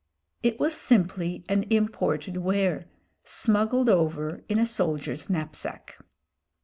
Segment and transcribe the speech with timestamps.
[0.41, 2.87] It was simply an imported ware,
[3.23, 5.95] smuggled over in a soldier's knapsack.